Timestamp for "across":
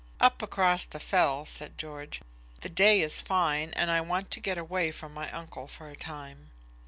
0.41-0.83